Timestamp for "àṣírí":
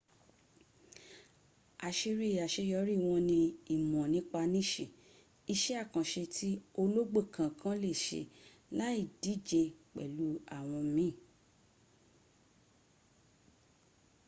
1.87-2.29